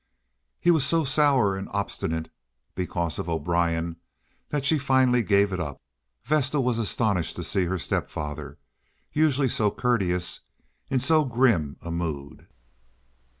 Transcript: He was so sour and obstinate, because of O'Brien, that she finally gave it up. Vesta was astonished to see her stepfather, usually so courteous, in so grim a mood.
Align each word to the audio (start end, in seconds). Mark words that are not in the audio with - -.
He 0.59 0.71
was 0.71 0.83
so 0.83 1.03
sour 1.03 1.55
and 1.55 1.69
obstinate, 1.71 2.31
because 2.73 3.19
of 3.19 3.29
O'Brien, 3.29 3.97
that 4.49 4.65
she 4.65 4.79
finally 4.79 5.21
gave 5.21 5.53
it 5.53 5.59
up. 5.59 5.79
Vesta 6.23 6.59
was 6.59 6.79
astonished 6.79 7.35
to 7.35 7.43
see 7.43 7.65
her 7.65 7.77
stepfather, 7.77 8.57
usually 9.13 9.47
so 9.47 9.69
courteous, 9.69 10.39
in 10.89 10.99
so 10.99 11.23
grim 11.23 11.77
a 11.83 11.91
mood. 11.91 12.47